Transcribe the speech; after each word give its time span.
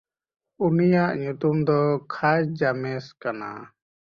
ᱩᱱᱤᱭᱟᱜ 0.65 1.11
ᱧᱩᱛᱩᱢ 1.21 1.57
ᱫᱚ 1.67 1.79
ᱠᱷᱟᱭᱼᱡᱟᱢᱮᱥ 2.13 3.05
ᱠᱟᱱᱟ᱾ 3.21 3.49